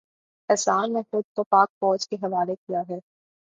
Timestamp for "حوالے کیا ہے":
2.15-2.99